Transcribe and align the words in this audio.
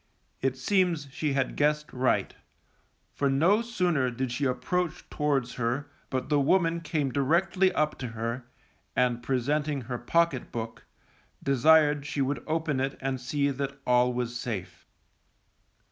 It 0.41 0.57
seems 0.57 1.07
she 1.11 1.33
had 1.33 1.55
guessed 1.55 1.93
right, 1.93 2.33
for 3.13 3.29
no 3.29 3.61
sooner 3.61 4.09
did 4.09 4.31
she 4.31 4.45
approach 4.45 5.07
towards 5.11 5.53
her 5.61 5.91
but 6.09 6.27
the 6.27 6.39
woman 6.39 6.81
came 6.81 7.11
directly 7.11 7.71
up 7.73 7.99
to 7.99 8.07
her, 8.07 8.47
and 8.95 9.21
presenting 9.21 9.81
her 9.81 9.99
pocket 9.99 10.51
book, 10.51 10.87
desired 11.43 12.07
she 12.07 12.19
would 12.19 12.43
open 12.47 12.79
it 12.79 12.97
and 12.99 13.21
see 13.21 13.51
that 13.51 13.77
all 13.85 14.11
was 14.11 14.35
safe. 14.35 14.87